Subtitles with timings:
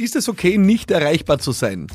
[0.00, 1.86] Ist es okay, nicht erreichbar zu sein?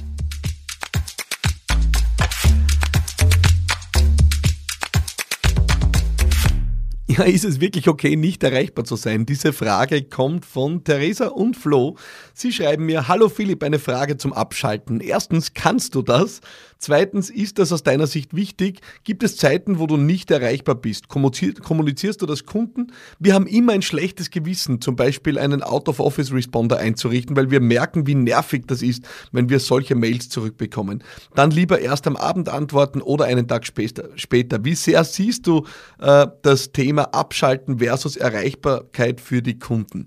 [7.17, 9.25] Ja, ist es wirklich okay, nicht erreichbar zu sein?
[9.25, 11.95] Diese Frage kommt von Theresa und Flo.
[12.33, 14.99] Sie schreiben mir, hallo Philipp, eine Frage zum Abschalten.
[14.99, 16.41] Erstens, kannst du das?
[16.77, 18.81] Zweitens, ist das aus deiner Sicht wichtig?
[19.05, 21.07] Gibt es Zeiten, wo du nicht erreichbar bist?
[21.07, 22.91] Kommunizierst du das Kunden?
[23.17, 28.15] Wir haben immer ein schlechtes Gewissen, zum Beispiel einen Out-of-Office-Responder einzurichten, weil wir merken, wie
[28.15, 31.01] nervig das ist, wenn wir solche Mails zurückbekommen.
[31.33, 34.65] Dann lieber erst am Abend antworten oder einen Tag später.
[34.65, 35.65] Wie sehr siehst du
[35.99, 40.05] äh, das Thema Abschalten versus Erreichbarkeit für die Kunden?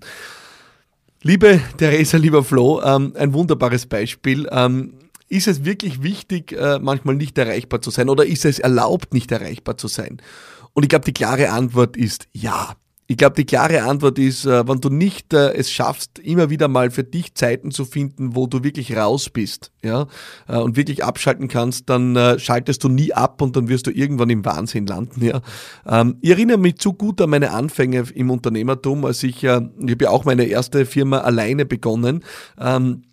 [1.21, 4.47] Liebe Theresa, lieber Flo, ähm, ein wunderbares Beispiel.
[4.51, 4.93] Ähm,
[5.27, 9.31] ist es wirklich wichtig, äh, manchmal nicht erreichbar zu sein oder ist es erlaubt, nicht
[9.31, 10.21] erreichbar zu sein?
[10.73, 12.75] Und ich glaube, die klare Antwort ist ja.
[13.11, 16.67] Ich glaube, die klare Antwort ist, äh, wenn du nicht äh, es schaffst, immer wieder
[16.67, 20.05] mal für dich Zeiten zu finden, wo du wirklich raus bist, ja,
[20.47, 24.45] und wirklich abschalten kannst, dann schaltest du nie ab und dann wirst du irgendwann im
[24.45, 25.41] Wahnsinn landen, ja.
[25.87, 29.97] Ähm, ich erinnere mich zu gut an meine Anfänge im Unternehmertum, als ich, ich habe
[30.01, 32.23] ja auch meine erste Firma alleine begonnen.
[32.59, 33.03] Ähm,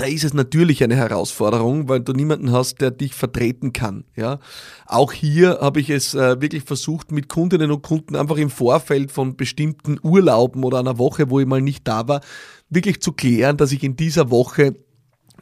[0.00, 4.04] da ist es natürlich eine Herausforderung, weil du niemanden hast, der dich vertreten kann.
[4.16, 4.38] Ja,
[4.86, 9.12] auch hier habe ich es äh, wirklich versucht, mit Kundinnen und Kunden einfach im Vorfeld
[9.12, 12.22] von bestimmten Urlauben oder einer Woche, wo ich mal nicht da war,
[12.70, 14.74] wirklich zu klären, dass ich in dieser Woche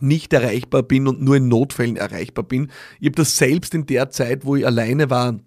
[0.00, 2.72] nicht erreichbar bin und nur in Notfällen erreichbar bin.
[2.98, 5.39] Ich habe das selbst in der Zeit, wo ich alleine war,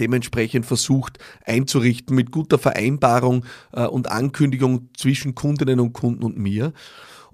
[0.00, 6.72] dementsprechend versucht einzurichten mit guter Vereinbarung äh, und Ankündigung zwischen Kundinnen und Kunden und mir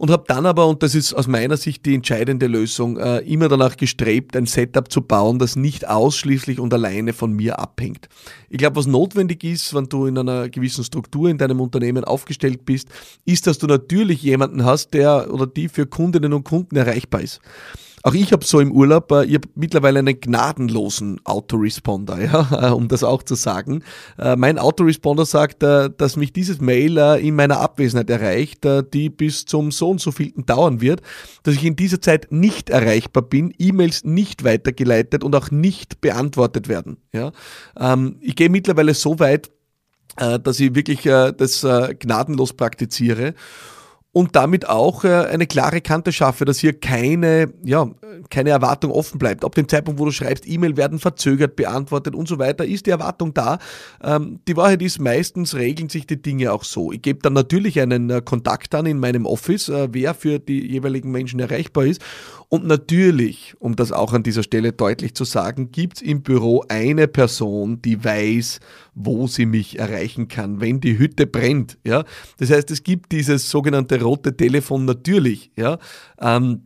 [0.03, 3.49] und habe dann aber, und das ist aus meiner Sicht die entscheidende Lösung, äh, immer
[3.49, 8.09] danach gestrebt, ein Setup zu bauen, das nicht ausschließlich und alleine von mir abhängt.
[8.49, 12.65] Ich glaube, was notwendig ist, wenn du in einer gewissen Struktur in deinem Unternehmen aufgestellt
[12.65, 12.89] bist,
[13.25, 17.41] ist, dass du natürlich jemanden hast, der oder die für Kundinnen und Kunden erreichbar ist.
[18.03, 22.73] Auch ich habe so im Urlaub, äh, ich habe mittlerweile einen gnadenlosen Autoresponder, ja, äh,
[22.73, 23.85] um das auch zu sagen.
[24.19, 29.71] Äh, mein Autoresponder sagt, dass mich dieses Mail in meiner Abwesenheit erreicht, die bis zum
[29.71, 31.03] so und so vielten dauern wird,
[31.45, 36.69] dass ich in dieser Zeit nicht erreichbar bin, E-Mails nicht weitergeleitet und auch nicht beantwortet
[36.69, 36.97] werden.
[37.13, 37.33] Ja.
[37.79, 39.51] Ähm, ich gehe mittlerweile so weit,
[40.17, 41.67] dass ich wirklich das
[41.99, 43.33] gnadenlos praktiziere
[44.13, 47.91] und damit auch äh, eine klare Kante schaffe, dass hier keine, ja,
[48.29, 49.43] keine Erwartung offen bleibt.
[49.45, 52.91] Ab dem Zeitpunkt, wo du schreibst, E-Mail werden verzögert beantwortet und so weiter, ist die
[52.91, 53.59] Erwartung da.
[54.03, 56.93] Ähm, die Wahrheit ist, meistens regeln sich die Dinge auch so.
[56.93, 60.71] Ich gebe dann natürlich einen äh, Kontakt an in meinem Office, äh, wer für die
[60.71, 62.03] jeweiligen Menschen erreichbar ist.
[62.53, 66.63] Und natürlich, um das auch an dieser Stelle deutlich zu sagen, gibt es im Büro
[66.69, 68.61] eine Person, die weiß,
[68.95, 71.79] wo sie mich erreichen kann, wenn die Hütte brennt.
[71.83, 72.05] Ja?
[72.37, 75.51] Das heißt, es gibt dieses sogenannte rote Telefon natürlich.
[75.57, 75.79] Ja?
[76.21, 76.65] Ähm,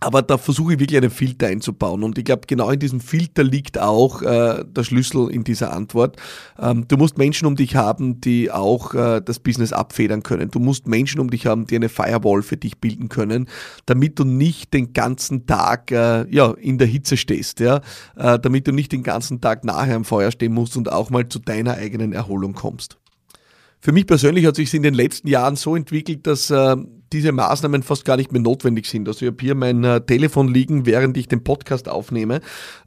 [0.00, 2.04] aber da versuche ich wirklich einen Filter einzubauen.
[2.04, 6.16] Und ich glaube, genau in diesem Filter liegt auch äh, der Schlüssel in dieser Antwort.
[6.58, 10.50] Ähm, du musst Menschen um dich haben, die auch äh, das Business abfedern können.
[10.50, 13.48] Du musst Menschen um dich haben, die eine Firewall für dich bilden können,
[13.86, 17.58] damit du nicht den ganzen Tag äh, ja, in der Hitze stehst.
[17.58, 17.80] Ja?
[18.16, 21.28] Äh, damit du nicht den ganzen Tag nachher am Feuer stehen musst und auch mal
[21.28, 22.98] zu deiner eigenen Erholung kommst.
[23.80, 26.76] Für mich persönlich hat sich in den letzten Jahren so entwickelt, dass äh,
[27.12, 29.08] diese Maßnahmen fast gar nicht mehr notwendig sind.
[29.08, 32.40] Also ich habe hier mein äh, Telefon liegen, während ich den Podcast aufnehme.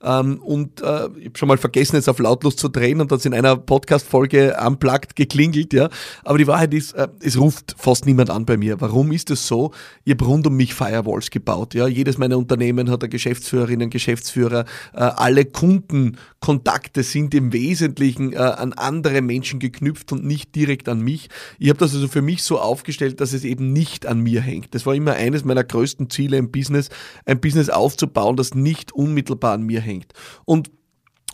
[0.03, 3.25] Ähm, und äh, ich habe schon mal vergessen, jetzt auf lautlos zu drehen und das
[3.25, 5.89] in einer Podcast-Folge unplugged geklingelt, ja.
[6.23, 8.79] Aber die Wahrheit ist, äh, es ruft fast niemand an bei mir.
[8.81, 9.71] Warum ist es so?
[10.03, 11.87] Ich habe rund um mich Firewalls gebaut, ja.
[11.87, 14.65] Jedes meiner Unternehmen hat eine Geschäftsführerin, einen Geschäftsführer.
[14.93, 21.01] Äh, alle Kundenkontakte sind im Wesentlichen äh, an andere Menschen geknüpft und nicht direkt an
[21.01, 21.29] mich.
[21.59, 24.75] Ich habe das also für mich so aufgestellt, dass es eben nicht an mir hängt.
[24.75, 26.89] Das war immer eines meiner größten Ziele im Business,
[27.25, 30.13] ein Business aufzubauen, das nicht unmittelbar an mir hängt.
[30.45, 30.69] Und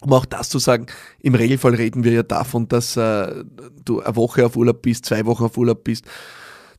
[0.01, 0.85] um auch das zu sagen,
[1.19, 3.43] im Regelfall reden wir ja davon, dass äh,
[3.83, 6.05] du eine Woche auf Urlaub bist, zwei Wochen auf Urlaub bist.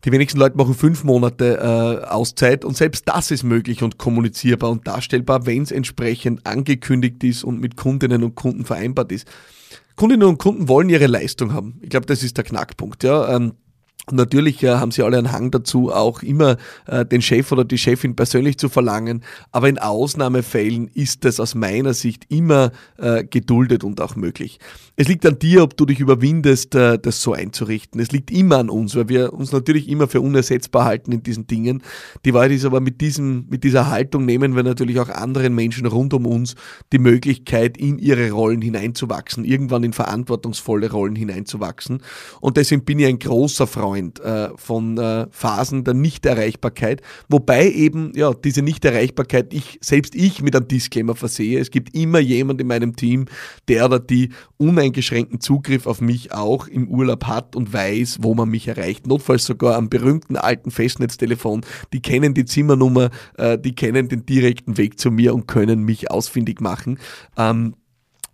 [0.05, 4.71] Die wenigsten Leute machen fünf Monate äh, Auszeit und selbst das ist möglich und kommunizierbar
[4.71, 9.27] und darstellbar, wenn es entsprechend angekündigt ist und mit Kundinnen und Kunden vereinbart ist.
[9.97, 11.81] Kundinnen und Kunden wollen ihre Leistung haben.
[11.83, 13.03] Ich glaube, das ist der Knackpunkt.
[13.03, 13.35] Ja.
[13.35, 13.55] Ähm,
[14.13, 16.57] natürlich äh, haben sie alle einen Hang dazu, auch immer
[16.87, 19.23] äh, den Chef oder die Chefin persönlich zu verlangen.
[19.53, 24.59] Aber in Ausnahmefällen ist das aus meiner Sicht immer äh, geduldet und auch möglich.
[24.97, 28.01] Es liegt an dir, ob du dich überwindest, äh, das so einzurichten.
[28.01, 31.47] Es liegt immer an uns, weil wir uns natürlich immer für unersetzbar halten in diesen
[31.47, 31.83] Dingen.
[32.25, 35.87] Die Wahrheit ist aber, mit, diesem, mit dieser Haltung nehmen wir natürlich auch anderen Menschen
[35.87, 36.57] rund um uns
[36.93, 42.03] die Möglichkeit, in ihre Rollen hineinzuwachsen, irgendwann in verantwortungsvolle Rollen hineinzuwachsen.
[42.41, 47.71] Und deswegen bin ich ein großer Freund Freund äh, von äh, Phasen der Nichterreichbarkeit, wobei
[47.71, 51.59] eben ja diese Nichterreichbarkeit ich selbst ich mit einem Disclaimer versehe.
[51.59, 53.27] Es gibt immer jemand in meinem Team,
[53.69, 58.49] der oder die uneingeschränkten Zugriff auf mich auch im Urlaub hat und weiß, wo man
[58.49, 59.07] mich erreicht.
[59.07, 61.63] Notfalls sogar am berühmten alten Festnetztelefon.
[61.93, 66.11] Die kennen die Zimmernummer, äh, die kennen den direkten Weg zu mir und können mich
[66.11, 66.99] ausfindig machen.
[67.37, 67.75] Ähm,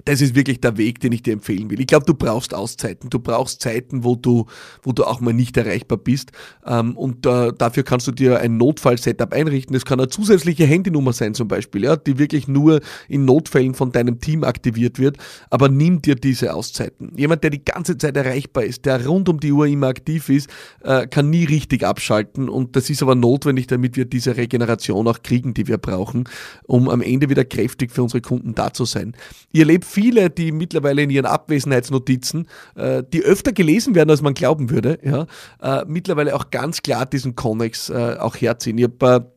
[0.04, 1.80] das ist wirklich der Weg, den ich dir empfehlen will.
[1.80, 3.10] Ich glaube, du brauchst Auszeiten.
[3.10, 4.46] Du brauchst Zeiten, wo du,
[4.82, 6.32] wo du auch mal nicht erreichbar bist.
[6.66, 9.72] Ähm, und äh, dafür kannst du dir ein Notfall-Setup einrichten.
[9.72, 13.92] Das kann eine zusätzliche Handynummer sein zum Beispiel, ja, die wirklich nur in Notfällen von
[13.92, 15.16] deinem Team aktiviert wird.
[15.48, 17.12] Aber nimm dir diese Auszeiten.
[17.16, 20.50] Jemand, der die ganze Zeit erreichbar ist, der rund um die Uhr immer aktiv ist,
[20.82, 22.50] äh, kann nie richtig abschalten.
[22.50, 26.24] Und das ist aber notwendig, damit wir diese Regeneration auch kriegen, die wir brauchen,
[26.66, 29.16] um am Ende wieder kräftig für unsere Kunden da zu sein.
[29.52, 34.34] Ihr lebt viele, die mittlerweile in ihren Abwesenheitsnotizen, äh, die öfter gelesen werden, als man
[34.34, 35.26] glauben würde, ja,
[35.62, 38.76] äh, mittlerweile auch ganz klar diesen Connex äh, auch herziehen.
[38.78, 39.33] Ich habe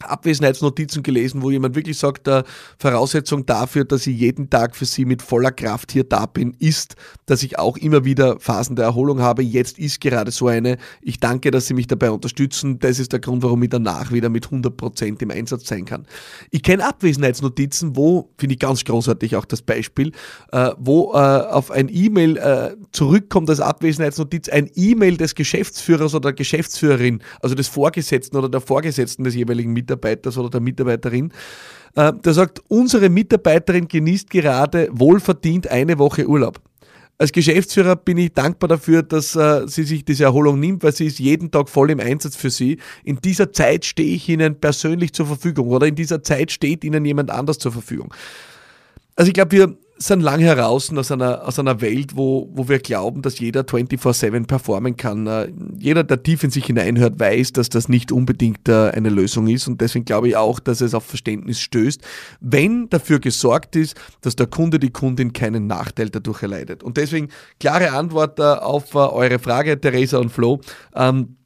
[0.00, 2.44] Abwesenheitsnotizen gelesen, wo jemand wirklich sagt, der
[2.78, 6.94] Voraussetzung dafür, dass ich jeden Tag für sie mit voller Kraft hier da bin, ist,
[7.26, 9.42] dass ich auch immer wieder Phasen der Erholung habe.
[9.42, 10.78] Jetzt ist gerade so eine.
[11.02, 12.78] Ich danke, dass Sie mich dabei unterstützen.
[12.78, 16.06] Das ist der Grund, warum ich danach wieder mit 100 Prozent im Einsatz sein kann.
[16.50, 20.12] Ich kenne Abwesenheitsnotizen, wo, finde ich ganz großartig auch das Beispiel,
[20.52, 26.28] äh, wo äh, auf ein E-Mail äh, zurückkommt als Abwesenheitsnotiz ein E-Mail des Geschäftsführers oder
[26.28, 31.32] der Geschäftsführerin, also des Vorgesetzten oder der Vorgesetzten des jeweiligen Mitarbeiters Mitarbeiters oder der Mitarbeiterin,
[31.96, 36.60] äh, der sagt, unsere Mitarbeiterin genießt gerade wohlverdient eine Woche Urlaub.
[37.20, 41.06] Als Geschäftsführer bin ich dankbar dafür, dass äh, sie sich diese Erholung nimmt, weil sie
[41.06, 42.78] ist jeden Tag voll im Einsatz für sie.
[43.02, 47.04] In dieser Zeit stehe ich Ihnen persönlich zur Verfügung oder in dieser Zeit steht Ihnen
[47.04, 48.14] jemand anders zur Verfügung.
[49.16, 52.78] Also ich glaube, wir sind lang heraus aus einer, aus einer Welt, wo, wo wir
[52.78, 55.26] glauben, dass jeder 24-7 performen kann.
[55.26, 59.48] Äh, jeder, der tief in sich hineinhört, weiß, dass das nicht unbedingt äh, eine Lösung
[59.48, 59.66] ist.
[59.66, 62.00] Und deswegen glaube ich auch, dass es auf Verständnis stößt,
[62.40, 66.82] wenn dafür gesorgt ist, dass der Kunde, die Kundin keinen Nachteil dadurch erleidet.
[66.82, 67.28] Und deswegen
[67.58, 70.60] klare Antwort äh, auf eure Frage, Theresa und Flo.
[70.94, 71.37] Ähm,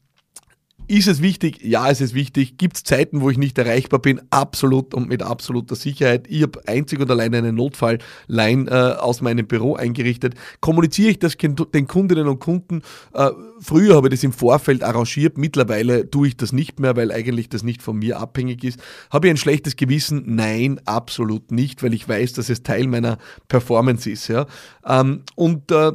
[0.89, 1.63] ist es wichtig?
[1.63, 2.59] Ja, es ist wichtig.
[2.59, 4.21] Gibt es Zeiten, wo ich nicht erreichbar bin?
[4.31, 6.27] Absolut und mit absoluter Sicherheit.
[6.29, 10.35] Ich habe einzig und allein eine Notfallline äh, aus meinem Büro eingerichtet.
[10.61, 12.83] Kommuniziere ich das den Kundinnen und Kunden?
[13.15, 13.31] Äh,
[13.61, 15.39] früher habe ich das im Vorfeld arrangiert.
[15.39, 18.81] Mittlerweile tue ich das nicht mehr, weil eigentlich das nicht von mir abhängig ist.
[19.11, 20.23] Habe ich ein schlechtes Gewissen?
[20.27, 23.19] Nein, absolut nicht, weil ich weiß, dass es Teil meiner
[23.49, 24.29] Performance ist.
[24.29, 24.47] Ja?
[24.87, 25.93] Ähm, und äh,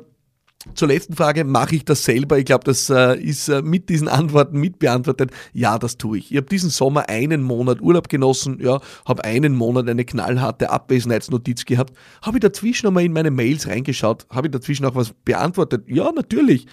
[0.74, 2.38] zur letzten Frage, mache ich das selber?
[2.38, 5.31] Ich glaube, das äh, ist äh, mit diesen Antworten mitbeantwortet.
[5.54, 6.31] Ja, das tue ich.
[6.31, 11.65] Ich habe diesen Sommer einen Monat Urlaub genossen, ja, habe einen Monat eine knallharte Abwesenheitsnotiz
[11.65, 11.94] gehabt.
[12.21, 14.25] Habe ich dazwischen nochmal in meine Mails reingeschaut?
[14.30, 15.86] Habe ich dazwischen auch was beantwortet?
[15.88, 16.68] Ja, natürlich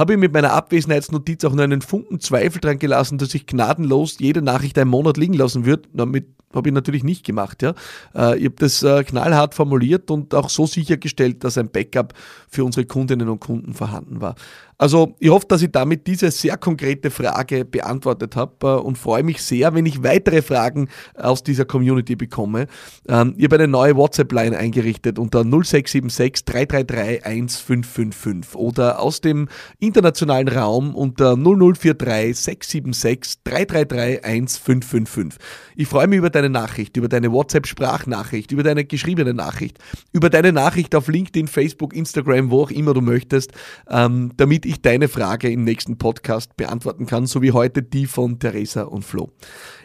[0.00, 4.16] habe ich mit meiner Abwesenheitsnotiz auch nur einen Funken Zweifel dran gelassen, dass ich gnadenlos
[4.18, 5.90] jede Nachricht einen Monat liegen lassen würde.
[5.92, 7.62] Damit habe ich natürlich nicht gemacht.
[7.62, 7.74] Ja.
[8.14, 12.14] Äh, ich habe das äh, knallhart formuliert und auch so sichergestellt, dass ein Backup
[12.48, 14.36] für unsere Kundinnen und Kunden vorhanden war.
[14.80, 19.22] Also ich hoffe, dass ich damit diese sehr konkrete Frage beantwortet habe äh, und freue
[19.22, 22.66] mich sehr, wenn ich weitere Fragen aus dieser Community bekomme.
[23.06, 29.48] Ähm, ich habe eine neue WhatsApp-Line eingerichtet unter 0676 333 1555 oder aus dem
[29.90, 35.40] internationalen Raum unter 0043 676 333 1555.
[35.74, 39.78] Ich freue mich über deine Nachricht, über deine WhatsApp-Sprachnachricht, über deine geschriebene Nachricht,
[40.12, 43.50] über deine Nachricht auf LinkedIn, Facebook, Instagram, wo auch immer du möchtest,
[43.88, 48.38] ähm, damit ich deine Frage im nächsten Podcast beantworten kann, so wie heute die von
[48.38, 49.32] Theresa und Flo.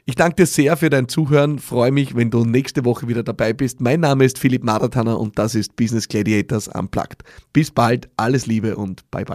[0.06, 3.54] Ich danke dir sehr für dein Zuhören, freue mich, wenn du nächste Woche wieder dabei
[3.54, 3.82] bist.
[3.82, 7.24] Mein Name ist Philipp Madatana und das ist Business Gladiators Unplugged.
[7.54, 9.26] Bis bald, alles Liebe und bye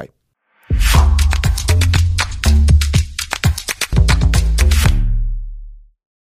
[0.70, 1.19] bye.